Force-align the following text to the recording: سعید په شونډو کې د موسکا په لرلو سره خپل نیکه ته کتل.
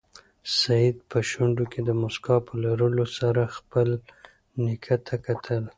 سعید 0.59 0.95
په 1.09 1.19
شونډو 1.29 1.65
کې 1.71 1.81
د 1.87 1.89
موسکا 2.01 2.35
په 2.47 2.53
لرلو 2.63 3.05
سره 3.17 3.41
خپل 3.57 3.87
نیکه 4.63 4.95
ته 5.07 5.15
کتل. 5.25 5.63